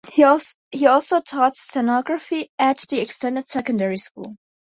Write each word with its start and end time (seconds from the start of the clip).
He 0.11 0.23
also 0.87 1.19
taught 1.19 1.55
stenography 1.55 2.49
at 2.57 2.79
the 2.89 3.01
Extended 3.01 3.47
Secondary 3.47 3.97
School. 3.97 4.35